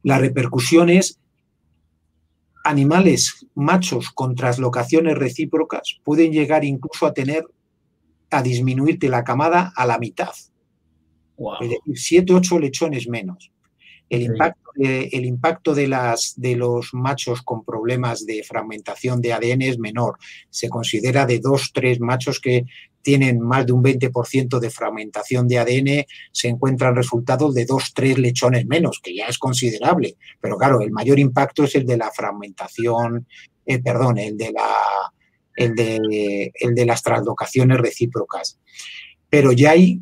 [0.03, 1.19] las repercusiones
[2.63, 7.45] animales machos con traslocaciones recíprocas pueden llegar incluso a tener,
[8.29, 10.31] a disminuirte la camada a la mitad.
[11.61, 13.51] Es decir, 7, 8 lechones menos.
[14.09, 19.33] El impacto, de, el impacto de, las, de los machos con problemas de fragmentación de
[19.33, 20.17] ADN es menor.
[20.49, 22.65] Se considera de 2, 3 machos que
[23.09, 28.19] tienen más de un 20% de fragmentación de ADN, se encuentran resultados de 2, 3
[28.19, 30.15] lechones menos, que ya es considerable.
[30.39, 33.25] Pero claro, el mayor impacto es el de la fragmentación,
[33.65, 34.75] eh, perdón, el de, la,
[35.55, 38.59] el, de, el de las translocaciones recíprocas.
[39.27, 40.01] Pero ya hay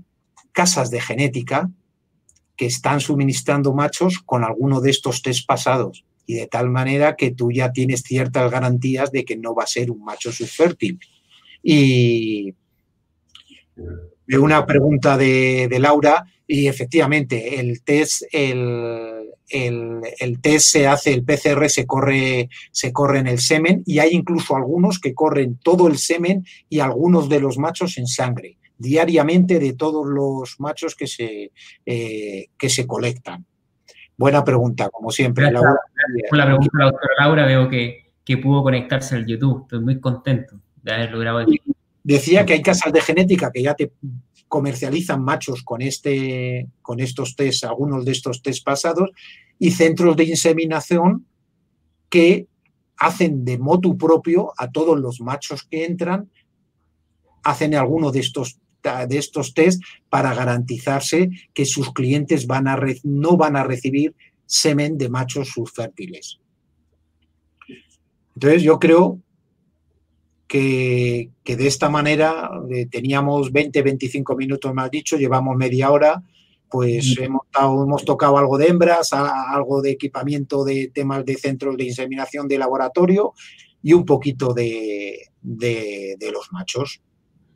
[0.51, 1.69] casas de genética
[2.57, 6.03] que están suministrando machos con alguno de estos test pasados.
[6.25, 9.67] y de tal manera que tú ya tienes ciertas garantías de que no va a
[9.67, 10.99] ser un macho subfértil.
[11.63, 12.53] Y
[14.35, 21.69] una pregunta de, Laura, y efectivamente, el test, el, el, test se hace, el PCR
[21.69, 25.97] se corre, se corre en el semen y hay incluso algunos que corren todo el
[25.97, 31.51] semen y algunos de los machos en sangre, diariamente de todos los machos que se,
[31.85, 33.45] eh, que se colectan.
[34.17, 35.51] Buena pregunta, como siempre.
[35.51, 35.75] Laura.
[36.29, 39.63] Con la pregunta de la doctora Laura, veo que, que pudo conectarse al YouTube.
[39.63, 41.39] Estoy muy contento de haber logrado
[42.07, 43.91] Decía que hay casas de genética que ya te
[44.47, 49.09] comercializan machos con, este, con estos test, algunos de estos test pasados,
[49.59, 51.25] y centros de inseminación
[52.07, 52.47] que
[52.95, 56.31] hacen de motu propio a todos los machos que entran,
[57.43, 63.35] hacen alguno de estos, de estos test para garantizarse que sus clientes van a no
[63.35, 64.15] van a recibir
[64.45, 66.39] semen de machos subfértiles.
[68.33, 69.19] Entonces yo creo
[70.47, 76.23] que, de esta manera eh, teníamos 20, 25 minutos más dicho, llevamos media hora,
[76.69, 81.85] pues hemos, hemos tocado algo de hembras, algo de equipamiento de temas de centros de
[81.85, 83.33] inseminación de laboratorio
[83.81, 87.01] y un poquito de, los machos.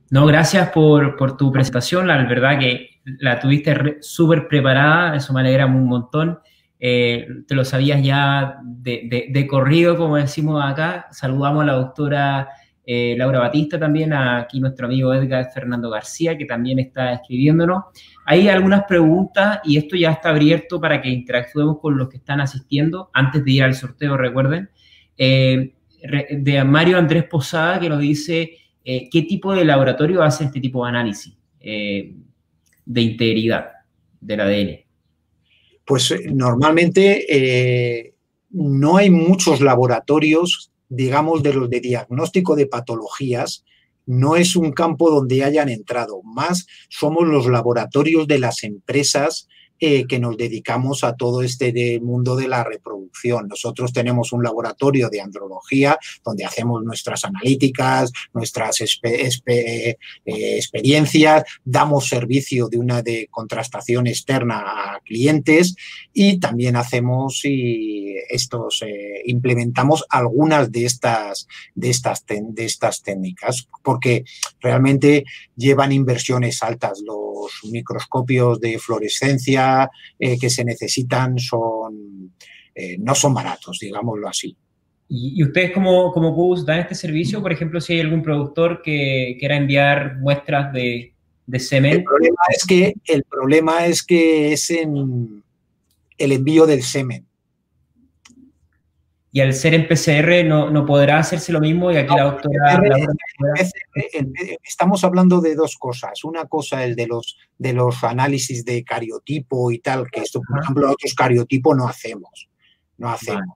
[0.10, 5.66] No, gracias por, tu presentación, la verdad que la tuviste súper preparada, eso me alegra
[5.66, 6.40] un montón.
[6.84, 11.08] Eh, te lo sabías ya de, de, corrido, como decimos acá.
[11.12, 12.50] Saludamos a la doctora
[12.84, 17.84] eh, Laura Batista también, aquí nuestro amigo Edgar Fernando García, que también está escribiéndonos.
[18.26, 22.41] Hay algunas preguntas y esto ya está abierto para que interactuemos con los que están
[22.41, 24.70] asistiendo antes de ir al sorteo, recuerden.
[25.17, 25.74] Eh,
[26.32, 30.84] de Mario Andrés Posada, que nos dice eh, qué tipo de laboratorio hace este tipo
[30.84, 33.67] de análisis de integridad
[34.20, 34.80] del ADN.
[35.86, 38.15] Pues normalmente
[38.50, 43.64] no hay muchos laboratorios digamos, de los de diagnóstico de patologías,
[44.06, 49.48] no es un campo donde hayan entrado, más somos los laboratorios de las empresas
[49.84, 53.48] eh, que nos dedicamos a todo este mundo de la reproducción.
[53.48, 62.70] Nosotros tenemos un laboratorio de andrología donde hacemos nuestras analíticas, nuestras eh, experiencias, damos servicio
[62.70, 65.76] de una de contrastación externa a clientes
[66.13, 73.67] y también hacemos y estos eh, implementamos algunas de estas de estas de estas técnicas
[73.84, 74.26] porque
[74.60, 79.71] realmente llevan inversiones altas los microscopios de fluorescencia
[80.20, 82.34] eh, que se necesitan son,
[82.74, 84.56] eh, no son baratos, digámoslo así.
[85.10, 87.42] ¿Y, ustedes como, como dan este servicio?
[87.42, 91.14] Por ejemplo, si hay algún productor que quiera enviar muestras de,
[91.46, 91.92] de semen.
[91.92, 95.44] El problema es que, el problema es, que es en
[96.18, 97.26] el envío del semen
[99.34, 102.82] y al ser en PCR no, podrá hacerse lo mismo y aquí la doctora...
[104.62, 106.24] estamos hablando de dos cosas.
[106.26, 110.62] Una cosa es de los, de los análisis de cariotipo y tal, que esto, por
[110.62, 112.50] ejemplo, otros cariotipos no hacemos.
[112.98, 113.56] No hacemos.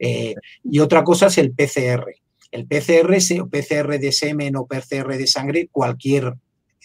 [0.00, 2.06] Eh, y otra cosa es el PCR.
[2.50, 3.16] El PCR,
[3.48, 6.34] PCR de semen o PCR de sangre, cualquier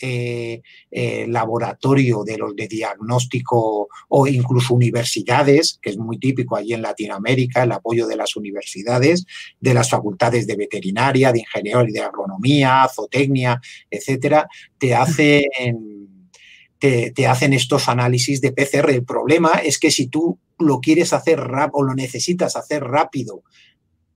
[0.02, 6.74] eh, eh, laboratorio de los de diagnóstico o incluso universidades, que es muy típico allí
[6.74, 9.26] en Latinoamérica, el apoyo de las universidades,
[9.60, 13.60] de las facultades de veterinaria, de ingeniería, de agronomía, zootecnia,
[13.90, 16.32] etcétera, te hacen,
[16.78, 18.92] te, te hacen estos análisis de PCR.
[18.92, 21.40] El problema es que si tú lo quieres hacer
[21.74, 23.44] o lo necesitas hacer rápido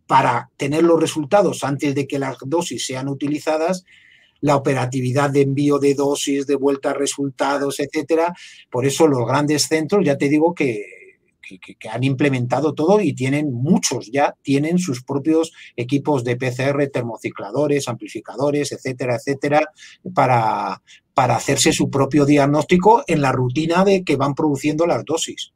[0.08, 3.86] para tener los resultados antes de que las dosis sean utilizadas,
[4.43, 8.36] la operatividad de envío de dosis, de vuelta a resultados, etcétera.
[8.69, 11.01] Por eso los grandes centros, ya te digo que,
[11.91, 18.71] han implementado todo y tienen muchos ya, tienen sus propios equipos de PCR, termocicladores, amplificadores,
[18.71, 19.69] etcétera, etcétera,
[20.15, 20.82] para,
[21.13, 25.53] para hacerse su propio diagnóstico en la rutina de que van produciendo las dosis.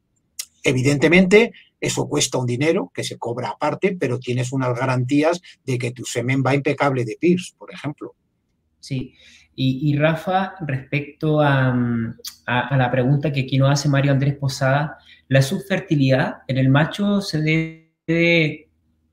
[0.62, 5.90] Evidentemente, eso cuesta un dinero que se cobra aparte, pero tienes unas garantías de que
[5.90, 8.14] tu semen va impecable de PIRS, por ejemplo.
[8.80, 9.14] Sí.
[9.60, 12.14] Y, Rafa, respecto mm,
[12.46, 17.20] a, la pregunta que aquí nos hace Mario Andrés Posada, ¿la subfertilidad en el macho
[17.20, 18.68] se debe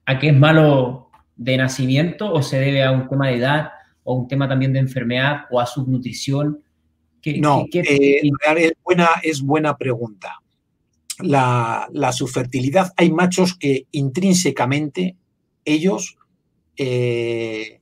[0.05, 3.69] a que es malo de nacimiento o se debe a un tema de edad
[4.03, 6.61] o un tema también de enfermedad o a subnutrición?
[7.37, 10.39] no, eh, es, buena, es buena pregunta.
[11.19, 15.15] La, la, subfertilidad, hay machos que intrínsecamente
[15.63, 16.17] ellos
[16.77, 17.81] eh,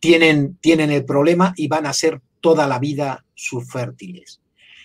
[0.00, 4.40] tienen, tienen el problema y van a ser toda la vida subfértiles.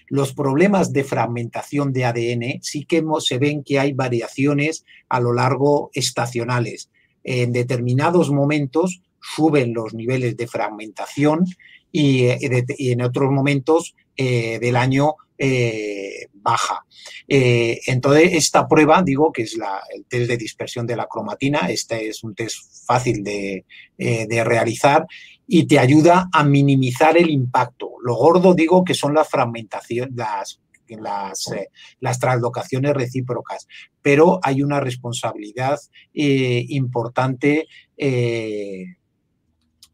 [0.07, 5.33] Los problemas de fragmentación de ADN sí que se ven que hay variaciones a lo
[5.33, 6.91] largo estacionales.
[7.23, 11.45] En determinados momentos suben los niveles de fragmentación
[11.91, 16.85] y, eh, en otros momentos eh, del año eh, baja.
[17.27, 19.57] entonces, esta prueba, digo, que es
[19.93, 23.65] el test de dispersión de la cromatina, este es un test fácil de,
[23.97, 25.05] realizar
[25.47, 27.91] y te ayuda a minimizar el impacto.
[28.03, 31.51] Lo gordo, digo, que son las fragmentaciones, las las,
[31.99, 33.67] las translocaciones recíprocas,
[34.03, 35.79] pero hay una responsabilidad
[36.13, 37.67] importante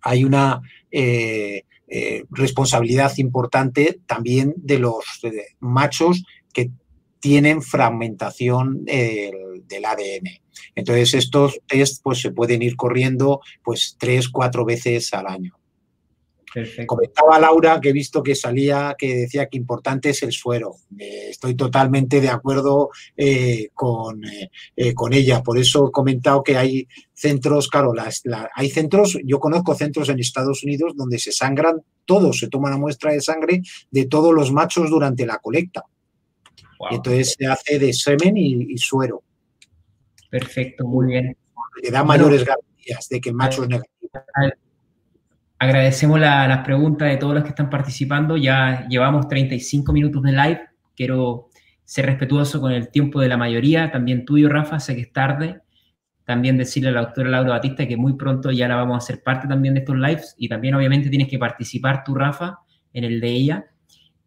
[0.01, 0.61] hay una
[1.91, 5.03] eh, responsabilidad importante también de los
[5.59, 6.23] machos
[6.53, 6.71] que
[7.19, 10.41] tienen fragmentación del ADN.
[10.73, 15.60] Entonces, estos test pues, se pueden ir corriendo pues, tres, cuatro veces al año.
[16.85, 20.75] Comentaba Laura que he visto que salía, que decía que importante es el suero.
[20.97, 24.21] estoy totalmente de acuerdo eh, con,
[24.75, 25.41] eh, con, ella.
[25.41, 27.93] Por eso he comentado que hay centros, claro,
[28.53, 32.77] hay centros, yo conozco centros en Estados Unidos donde se sangran todos, se toma una
[32.77, 35.85] muestra de sangre de todos los machos durante la colecta.
[36.89, 39.23] Y entonces se hace de semen y, suero.
[40.29, 41.37] Perfecto, muy bien.
[41.81, 44.09] Le da mayores garantías de que el macho es negativo.
[45.61, 48.35] Agradecemos las preguntas de todos los que están participando.
[48.35, 50.61] Ya llevamos 35 minutos de live.
[50.95, 51.49] Quiero
[51.83, 55.61] ser respetuoso con el tiempo de la mayoría, también tuyo, Rafa, sé que es tarde.
[56.25, 59.21] También decirle a la doctora Laura Batista que muy pronto ya la vamos a hacer
[59.21, 62.57] parte también de estos lives y también obviamente tienes que participar tú, Rafa,
[62.91, 63.65] en el de ella,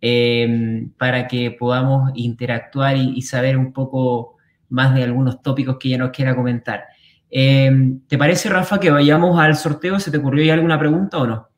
[0.00, 4.36] eh, para que podamos interactuar y, y saber un poco
[4.68, 6.84] más de algunos tópicos que ella nos quiera comentar.
[7.30, 9.98] Em, ¿Te parece, Rafa, que vayamos al sorteo?
[9.98, 11.48] ¿Se te ocurrió ya alguna pregunta o no?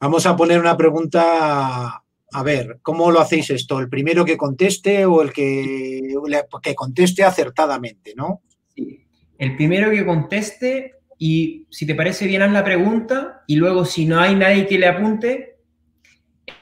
[0.00, 2.02] Vamos a poner una pregunta.
[2.30, 3.78] A ver, ¿cómo lo hacéis esto?
[3.80, 6.14] ¿El primero que conteste o el que,
[6.62, 8.42] que conteste acertadamente, no?
[8.74, 9.04] Sí.
[9.38, 14.06] El primero que conteste y si te parece bien, haz la pregunta y luego si
[14.06, 15.58] no hay nadie que le apunte,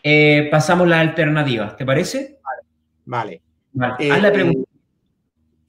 [0.02, 1.76] eh, pasamos las alternativas.
[1.76, 2.38] ¿Te parece?
[3.04, 3.42] Vale.
[3.72, 4.12] vale.
[4.12, 4.70] haz la eh, pregunta.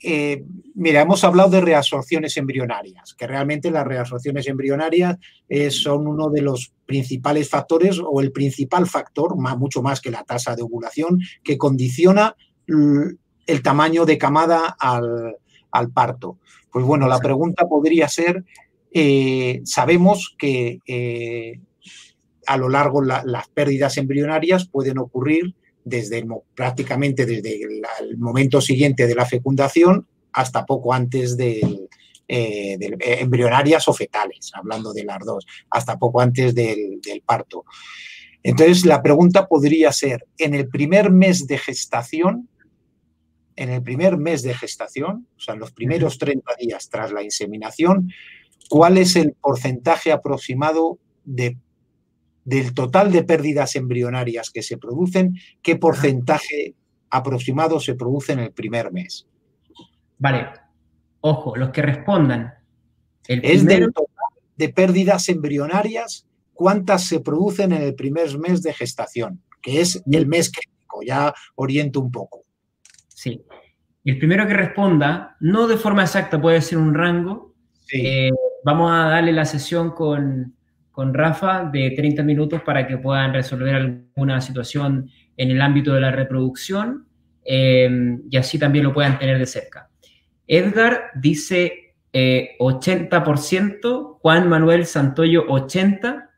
[0.02, 0.44] Eh,
[0.76, 5.18] mira, hemos hablado de reabsorciones embrionarias, que realmente las reabsorciones embrionarias
[5.50, 10.24] eh, son uno de los principales factores o el principal factor, mucho más que la
[10.24, 12.36] tasa de ovulación, que condiciona
[12.68, 15.38] el tamaño de camada al,
[15.94, 16.38] parto.
[16.72, 18.44] Pues bueno, la pregunta podría ser,
[18.92, 20.80] eh, sabemos que
[22.46, 25.56] a lo largo las pérdidas embrionarias pueden ocurrir
[25.88, 31.90] desde prácticamente desde el, momento siguiente de la fecundación hasta poco antes del,
[32.28, 37.66] eh, eh, embrionarias o fetales, hablando de las dos, hasta poco antes del, parto.
[38.44, 42.50] Entonces, la pregunta podría ser, en el primer mes de gestación,
[43.56, 47.24] en el primer mes de gestación, o sea, en los primeros 30 días tras la
[47.24, 48.12] inseminación,
[48.70, 51.58] ¿cuál es el porcentaje aproximado de
[52.48, 56.76] del total de pérdidas embrionarias que se producen, qué porcentaje
[57.10, 59.28] aproximado se produce en el primer mes.
[60.18, 60.48] Vale,
[61.20, 62.54] ojo, los que respondan.
[63.28, 69.44] es del total de pérdidas embrionarias, cuántas se producen en el primer mes de gestación,
[69.62, 72.46] que es el mes crítico, ya oriento un poco.
[73.10, 73.44] Sí.
[74.06, 77.54] El primero que responda, no de forma exacta, puede ser un rango.
[77.92, 78.32] Eh,
[78.64, 80.57] vamos a darle la sesión con,
[80.98, 86.02] con Rafa de 30 minutos para que puedan resolver alguna situación en el ámbito de
[86.02, 87.08] la reproducción
[87.46, 89.92] eh, y así también lo puedan tener de cerca.
[90.48, 96.30] Edgar dice 80%, eh, Juan Manuel Santoyo 80%.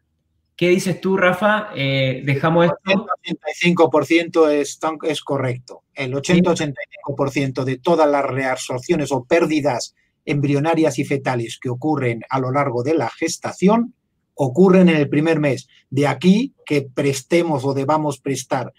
[0.58, 1.70] ¿Qué dices tú, Rafa?
[1.74, 3.08] Eh, dejamos esto.
[3.24, 3.38] El
[3.78, 5.84] 85% es, es correcto.
[5.94, 9.96] El 80-85% de todas las reabsorciones o pérdidas
[10.26, 13.96] embrionarias y fetales que ocurren a lo largo de la gestación
[14.42, 15.68] ocurren en el primer mes.
[15.90, 18.74] De aquí que prestemos o debamos prestar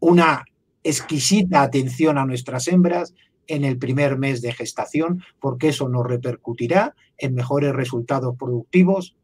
[0.00, 0.44] una
[0.82, 3.14] exquisita atención a nuestras hembras
[3.46, 9.16] en el primer mes de gestación, porque eso nos repercutirá en mejores resultados productivos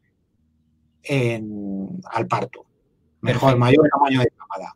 [1.03, 2.65] en, al parto.
[3.21, 4.75] Mejor, mayor tamaño de camada.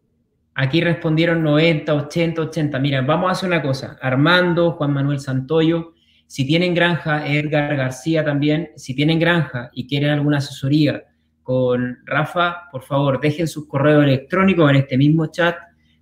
[0.53, 2.79] Aquí respondieron 90, 80, 80.
[2.79, 3.97] Mira, vamos a hacer una cosa.
[3.99, 5.93] Armando, Juan Manuel Santoyo,
[6.27, 11.03] si tienen granja, Edgar García también, si tienen granja y quieren alguna asesoría
[11.43, 15.55] con Rafa, por favor, dejen sus correos electrónicos en este mismo chat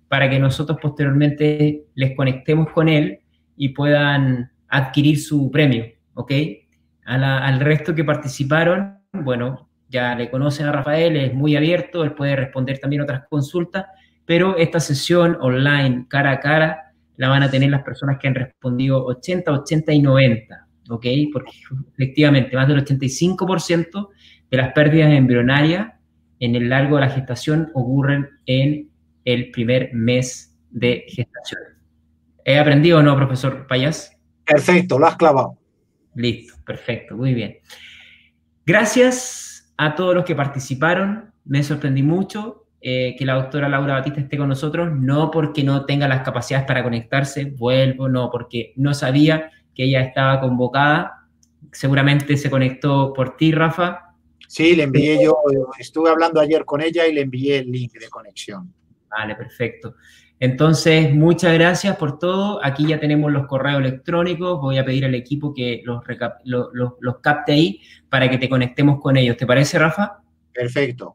[0.08, 3.20] para que nosotros posteriormente les conectemos con él
[3.56, 6.32] y puedan adquirir su premio, ¿ok?
[7.04, 12.36] al resto que participaron, bueno, ya le conocen a Rafael, es muy abierto, él puede
[12.36, 13.86] responder también otras consultas,
[14.24, 16.81] pero esta sesión online, cara a cara,
[17.22, 21.06] la van a tener las personas que han respondido 80, 80 y 90, ¿ok?
[21.32, 21.52] Porque
[21.92, 24.08] efectivamente más del 85%
[24.50, 25.92] de las pérdidas embrionarias
[26.40, 28.90] en el largo de la gestación ocurren en
[29.24, 31.60] el primer mes de gestación.
[32.44, 34.18] ¿He aprendido o no, profesor Payas?
[34.44, 35.56] Perfecto, lo has clavado.
[36.16, 37.58] Listo, perfecto, muy bien.
[38.66, 41.32] Gracias a todos los que participaron.
[41.44, 45.84] Me sorprendí mucho eh, que la doctora Laura Batista esté con nosotros, no porque no
[45.84, 51.28] tenga las capacidades para conectarse, vuelvo, no, porque no sabía que ella estaba convocada.
[51.70, 54.16] Seguramente se conectó por ti, Rafa.
[54.48, 55.36] Sí, le envié yo,
[55.78, 58.74] estuve hablando ayer con ella y le envié el link de conexión.
[59.08, 59.94] Vale, perfecto.
[60.40, 62.58] Entonces, muchas gracias por todo.
[62.64, 64.60] Aquí ya tenemos los correos electrónicos.
[64.60, 66.02] Voy a pedir al equipo que los,
[66.44, 69.36] los, capte ahí para que te conectemos con ellos.
[69.36, 70.20] ¿Te parece, Rafa?
[70.52, 71.14] Perfecto.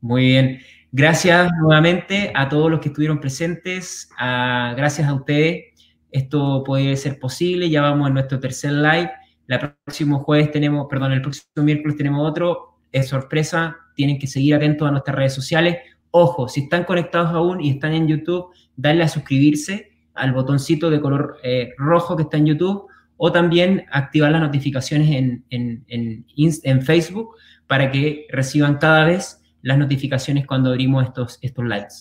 [0.00, 0.58] Muy bien.
[0.92, 4.08] Gracias nuevamente a todos los que estuvieron presentes.
[4.18, 5.64] gracias a ustedes.
[6.10, 7.68] Esto puede ser posible.
[7.68, 9.10] Ya vamos en nuestro tercer live.
[9.48, 12.78] El próximo jueves tenemos, perdón, el próximo miércoles tenemos otro.
[12.92, 13.76] Es sorpresa.
[13.94, 15.78] Tienen que seguir atentos a nuestras redes sociales.
[16.10, 21.00] Ojo, si están conectados aún y están en YouTube, darle a suscribirse al botoncito de
[21.00, 22.86] color eh, rojo que está en YouTube
[23.18, 30.46] o también activar las notificaciones en, en, Facebook para que reciban cada vez las notificaciones
[30.46, 31.94] cuando abrimos estos, estos likes.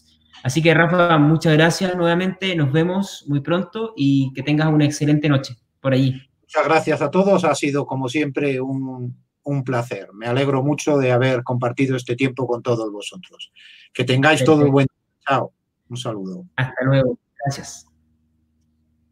[0.44, 5.28] Así que Rafa, muchas gracias nuevamente, nos vemos muy pronto y que tengas una excelente
[5.30, 6.22] noche por allí.
[6.42, 10.10] Muchas gracias a todos, ha sido como siempre un, un placer.
[10.14, 13.52] Me alegro mucho de haber compartido este tiempo con todos vosotros.
[13.94, 14.88] Que tengáis todo el buen.
[15.28, 15.54] Chao.
[15.90, 16.46] Un saludo.
[16.56, 17.18] Hasta luego.
[17.44, 17.88] Gracias.